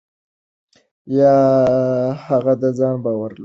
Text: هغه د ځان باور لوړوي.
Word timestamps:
هغه 2.25 2.53
د 2.61 2.63
ځان 2.77 2.95
باور 3.03 3.31
لوړوي. 3.33 3.39